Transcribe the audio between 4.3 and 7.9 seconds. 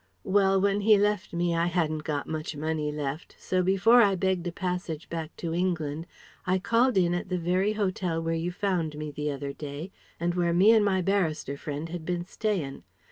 a passage back to England, I called in at the very